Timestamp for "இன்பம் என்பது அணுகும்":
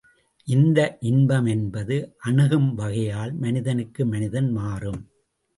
0.99-2.73